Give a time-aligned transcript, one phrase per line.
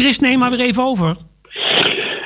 [0.00, 1.16] Chris, neem maar weer even over.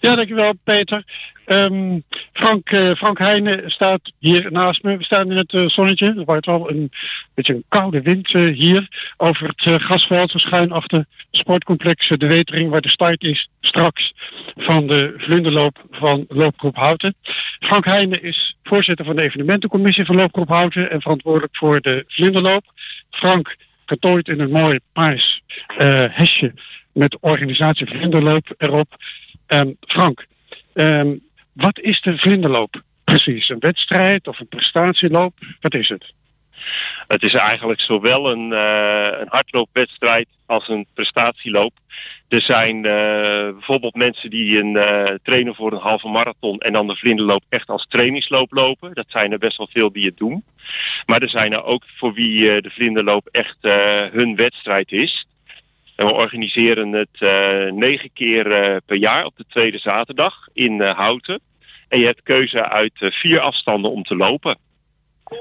[0.00, 1.04] Ja, dankjewel Peter.
[1.46, 4.96] Um, Frank, uh, Frank Heijnen staat hier naast me.
[4.96, 6.06] We staan in het uh, zonnetje.
[6.06, 6.90] Er waait wel een
[7.34, 10.30] beetje een koude wind uh, hier over het grasveld.
[10.30, 14.14] Schuin achter sportcomplex De Wetering, waar de start is straks
[14.56, 17.14] van de vlinderloop van Loopgroep Houten.
[17.60, 22.64] Frank Heijnen is voorzitter van de evenementencommissie van Loopgroep Houten en verantwoordelijk voor de vlinderloop.
[23.10, 23.56] Frank
[23.86, 25.42] getooid in een mooi paars
[26.10, 26.52] hesje
[26.96, 28.96] met organisatie Vlinderloop erop.
[29.46, 30.26] Um, Frank,
[30.74, 31.20] um,
[31.52, 33.48] wat is de vlinderloop precies?
[33.48, 35.34] Een wedstrijd of een prestatieloop?
[35.60, 36.12] Wat is het?
[37.06, 41.72] Het is eigenlijk zowel een, uh, een hardloopwedstrijd als een prestatieloop.
[42.28, 42.82] Er zijn uh,
[43.52, 47.68] bijvoorbeeld mensen die een, uh, trainen voor een halve marathon en dan de vlinderloop echt
[47.68, 48.94] als trainingsloop lopen.
[48.94, 50.44] Dat zijn er best wel veel die het doen.
[51.06, 53.56] Maar er zijn er ook voor wie de vlinderloop echt
[54.12, 55.26] hun wedstrijd is.
[55.96, 60.80] En we organiseren het uh, negen keer uh, per jaar op de tweede zaterdag in
[60.80, 61.40] uh, Houten.
[61.88, 64.58] En je hebt keuze uit vier afstanden om te lopen.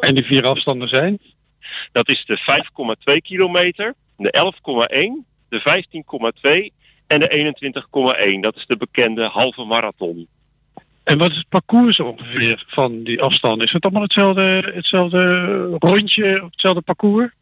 [0.00, 1.18] En die vier afstanden zijn?
[1.92, 2.62] Dat is de
[3.12, 4.52] 5,2 kilometer, de
[5.22, 5.82] 11,1, de
[6.70, 6.74] 15,2
[7.06, 7.54] en de
[8.34, 8.40] 21,1.
[8.40, 10.28] Dat is de bekende halve marathon.
[11.04, 13.66] En wat is het parcours ongeveer van die afstanden?
[13.66, 17.32] Is het allemaal hetzelfde, hetzelfde rondje, hetzelfde parcours?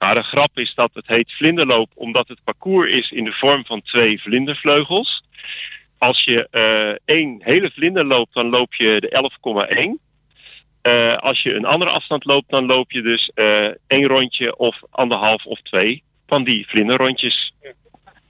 [0.00, 3.64] Nou, de grap is dat het heet vlinderloop omdat het parcours is in de vorm
[3.64, 5.24] van twee vlindervleugels.
[5.98, 9.30] Als je uh, één hele vlinder loopt, dan loop je de
[9.98, 10.08] 11,1.
[10.82, 14.80] Uh, als je een andere afstand loopt, dan loop je dus uh, één rondje of
[14.90, 17.52] anderhalf of twee van die vlinderrondjes.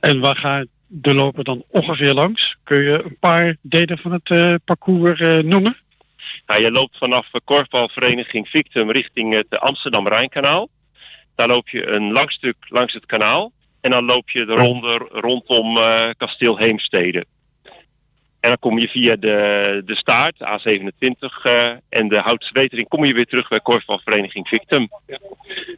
[0.01, 2.57] En waar gaat de loper dan ongeveer langs?
[2.65, 5.77] Kun je een paar delen van het parcours noemen?
[6.47, 10.69] Nou, je loopt vanaf korfbalvereniging Victum richting het Amsterdam-Rijnkanaal.
[11.41, 13.53] Daar loop je een lang stuk langs het kanaal.
[13.81, 17.25] En dan loop je eronder rondom uh, kasteel Heemstede.
[18.41, 23.05] En dan kom je via de, de staart, A27 uh, en de Houtse Wetering, kom
[23.05, 24.89] je weer terug bij korfbalvereniging Victim.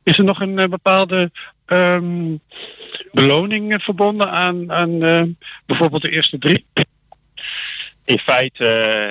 [0.03, 1.31] Is er nog een uh, bepaalde
[1.67, 2.41] um,
[3.13, 4.99] beloning verbonden aan, aan
[5.67, 6.67] bijvoorbeeld de eerste drie?
[8.05, 8.65] In feite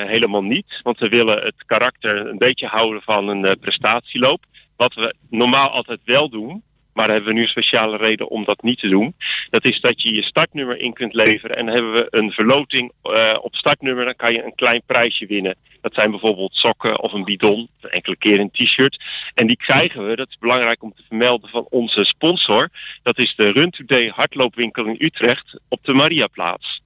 [0.07, 4.49] helemaal niet, want we willen het karakter een beetje houden van een prestatieloop.
[4.81, 8.61] Wat we normaal altijd wel doen, maar hebben we nu een speciale reden om dat
[8.61, 9.15] niet te doen.
[9.49, 13.33] Dat is dat je je startnummer in kunt leveren en hebben we een verloting uh,
[13.41, 14.05] op startnummer.
[14.05, 15.55] Dan kan je een klein prijsje winnen.
[15.81, 19.03] Dat zijn bijvoorbeeld sokken of een bidon, enkele keer een t-shirt.
[19.33, 22.69] En die krijgen we, dat is belangrijk om te vermelden van onze sponsor.
[23.03, 26.80] Dat is de Run Today hardloopwinkel in Utrecht op de Mariaplaats.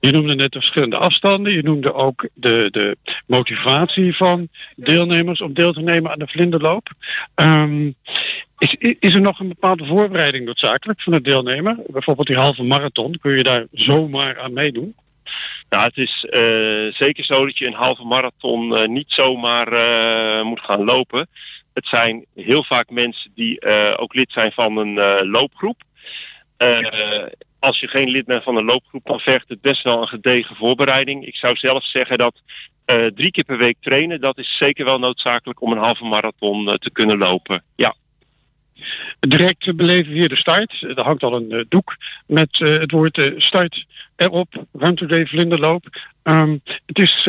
[0.00, 1.52] Je noemde net de verschillende afstanden.
[1.52, 2.96] Je noemde ook de, de
[3.26, 6.88] motivatie van deelnemers om deel te nemen aan de vlinderloop.
[7.34, 7.94] Um,
[8.98, 11.76] is, er nog een bepaalde voorbereiding noodzakelijk van de deelnemer?
[11.86, 13.18] Bijvoorbeeld die halve marathon.
[13.20, 14.94] Kun je daar zomaar aan meedoen?
[15.68, 20.44] Nou, het is uh, zeker zo dat je een halve marathon uh, niet zomaar uh,
[20.44, 21.28] moet gaan lopen.
[21.72, 25.82] Het zijn heel vaak mensen die ook lid zijn van een loopgroep.
[27.62, 30.56] Als je geen lid bent van een loopgroep, dan vergt het best wel een gedegen
[30.56, 31.26] voorbereiding.
[31.26, 32.40] Ik zou zelf zeggen dat
[32.86, 36.68] uh, drie keer per week trainen, dat is zeker wel noodzakelijk om een halve marathon
[36.68, 37.62] uh, te kunnen lopen.
[37.76, 37.94] Ja.
[39.20, 40.82] Direct beleven we hier de start.
[40.82, 41.96] Er hangt al een uh, doek
[42.26, 43.86] met het woord start
[44.16, 44.64] erop.
[44.72, 45.84] Run Today vlinderloop.
[46.22, 47.22] Um, het is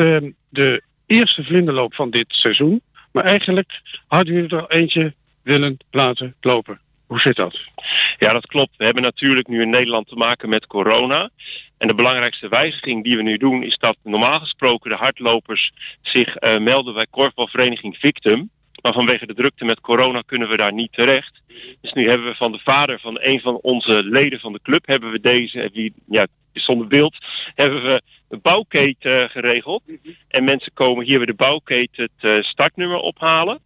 [0.48, 2.80] de eerste vlinderloop van dit seizoen.
[3.12, 6.80] Maar eigenlijk hadden jullie er eentje willen laten lopen.
[7.06, 7.60] Hoe zit dat?
[8.18, 8.76] Ja, dat klopt.
[8.76, 11.30] We hebben natuurlijk nu in Nederland te maken met corona.
[11.78, 15.72] En de belangrijkste wijziging die we nu doen is dat normaal gesproken de hardlopers
[16.02, 18.50] zich uh, melden bij korfbalvereniging Victim.
[18.82, 21.42] Maar vanwege de drukte met corona kunnen we daar niet terecht.
[21.80, 24.86] Dus nu hebben we van de vader van een van onze leden van de club,
[24.86, 27.16] hebben we deze, die ja, zonder beeld,
[27.54, 29.82] hebben we een bouwketen uh, geregeld.
[30.28, 33.60] En mensen komen hier bij de bouwketen het startnummer ophalen.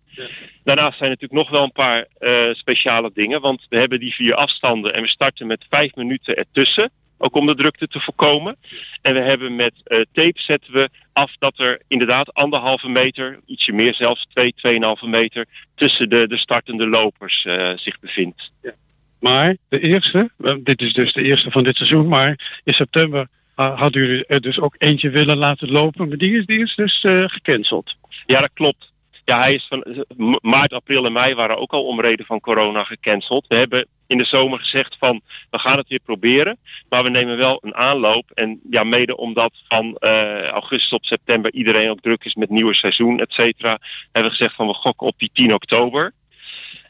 [0.64, 4.34] Daarnaast zijn natuurlijk nog wel een paar uh, speciale dingen, want we hebben die vier
[4.34, 6.90] afstanden en we starten met vijf minuten ertussen.
[7.20, 8.56] Ook om de drukte te voorkomen.
[9.02, 13.72] En we hebben met uh, tape zetten we af dat er inderdaad anderhalve meter, ietsje
[13.72, 18.50] meer zelfs, twee, tweeënhalve meter tussen de, de startende lopers uh, zich bevindt.
[18.62, 18.72] Ja.
[19.20, 20.30] Maar de eerste,
[20.62, 24.60] dit is dus de eerste van dit seizoen, maar in september hadden jullie er dus
[24.60, 27.96] ook eentje willen laten lopen, maar die is, die is dus uh, gecanceld.
[28.26, 28.92] Ja, dat klopt.
[29.28, 30.04] Ja, hij is van
[30.40, 33.46] maart, april en mei waren ook al om reden van corona gecanceld.
[33.46, 35.20] We hebben in de zomer gezegd van
[35.50, 36.58] we gaan het weer proberen,
[36.88, 38.30] maar we nemen wel een aanloop.
[38.34, 42.74] En ja, mede omdat van uh, augustus op september iedereen ook druk is met nieuwe
[42.74, 43.78] seizoen, et cetera,
[44.12, 46.12] hebben we gezegd van we gokken op die 10 oktober.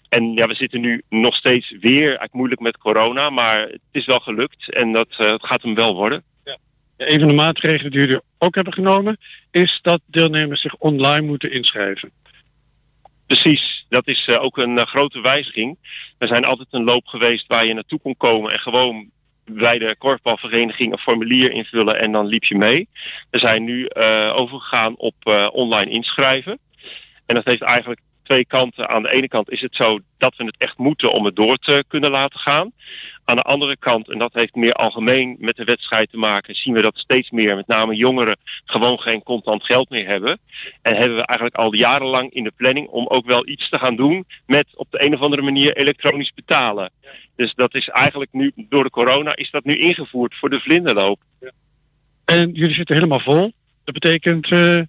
[0.09, 4.07] En ja, we zitten nu nog steeds weer eigenlijk moeilijk met corona, maar het is
[4.07, 6.23] wel gelukt en dat, uh, het gaat hem wel worden.
[6.45, 6.59] Ja.
[6.97, 9.19] Een van de maatregelen die jullie ook hebben genomen,
[9.51, 12.11] is dat deelnemers zich online moeten inschrijven.
[13.29, 15.79] Precies, dat is uh, ook een uh, grote wijziging.
[16.19, 19.11] Er zijn altijd een loop geweest waar je naartoe kon komen en gewoon
[19.45, 22.89] bij de korfbalvereniging een formulier invullen en dan liep je mee.
[23.31, 25.15] We zijn nu uh, overgegaan op
[25.53, 26.59] online inschrijven.
[27.27, 28.89] En dat heeft eigenlijk twee kanten.
[28.89, 31.57] Aan de ene kant is het zo dat we het echt moeten om het door
[31.57, 32.73] te kunnen laten gaan.
[33.25, 36.75] Aan de andere kant, en dat heeft meer algemeen met de wedstrijd te maken, zien
[36.75, 40.39] we dat steeds meer, met name jongeren, gewoon geen contant geld meer hebben.
[40.83, 43.97] En hebben we eigenlijk al jarenlang in de planning om ook wel iets te gaan
[43.97, 46.91] doen met op de een of andere manier elektronisch betalen.
[47.37, 51.21] Dus dat is eigenlijk nu, door de corona, is dat nu ingevoerd voor de vlinderloop.
[52.25, 53.53] En jullie zitten helemaal vol.
[53.85, 54.83] Dat betekent uh,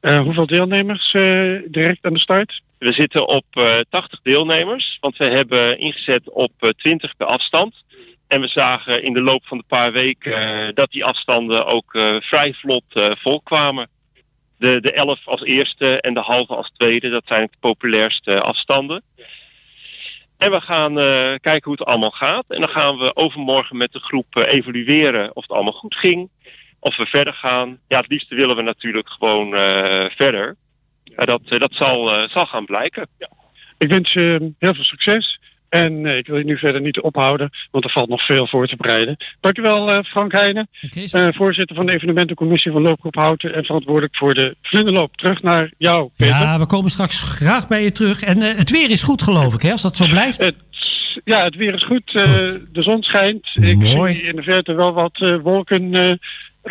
[0.00, 2.62] uh, hoeveel deelnemers uh, direct aan de start?
[2.78, 7.74] We zitten op uh, 80 deelnemers, want we hebben ingezet op 20 per afstand.
[8.26, 11.90] En we zagen in de loop van de paar weken dat die afstanden ook
[12.20, 12.84] vrij vlot
[13.18, 13.88] volkwamen.
[14.58, 19.02] De, de 11 als eerste en de halve als tweede, dat zijn de populairste afstanden.
[20.36, 20.94] En we gaan
[21.40, 22.44] kijken hoe het allemaal gaat.
[22.48, 26.28] En dan gaan we overmorgen met de groep evalueren of het allemaal goed ging
[26.80, 27.78] of we verder gaan.
[27.88, 30.56] Ja, het liefste willen we natuurlijk gewoon uh, verder.
[31.04, 33.08] Uh, dat, uh, dat zal, zal gaan blijken.
[33.18, 33.30] Ja.
[33.78, 35.40] Ik wens je heel veel succes.
[35.68, 38.76] En ik wil je nu verder niet ophouden, want er valt nog veel voor te
[38.76, 39.16] bereiden.
[39.40, 44.56] Dankjewel Frank Heijnen, okay, voorzitter van de evenementencommissie van Loopgroep Houten en verantwoordelijk voor de
[44.62, 45.16] vlinderloop.
[45.16, 46.34] Terug naar jou, Peter.
[46.34, 48.22] Ja, we komen straks graag bij je terug.
[48.22, 50.38] En het weer is goed geloof ik, hè, als dat zo blijft?
[50.44, 50.56] Het,
[51.24, 52.02] ja, het weer is goed.
[52.04, 52.60] goed.
[52.72, 53.48] de zon schijnt.
[53.54, 54.12] Mooi.
[54.12, 56.18] Ik zie in de verte wel wat wolken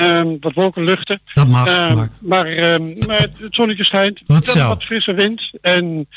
[0.01, 1.21] Um, wat wolkenluchten.
[1.33, 1.89] Dat mag.
[1.89, 4.21] Um, maar maar, um, maar het, het zonnetje schijnt.
[4.25, 5.51] Wat, wat frisse wind.
[5.61, 6.07] En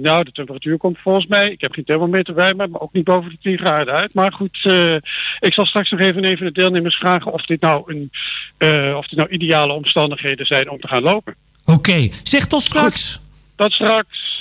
[0.00, 1.50] nou, de temperatuur komt volgens mij.
[1.50, 4.14] Ik heb geen thermometer bij me, maar ook niet boven de 10 graden uit.
[4.14, 4.94] Maar goed, uh,
[5.40, 8.10] ik zal straks nog even, even de deelnemers vragen of dit nou, een,
[8.58, 11.34] uh, of dit nou ideale omstandigheden zijn om te gaan lopen.
[11.64, 12.12] Oké, okay.
[12.22, 13.12] zeg tot straks.
[13.12, 13.24] Goed.
[13.56, 14.35] Tot straks.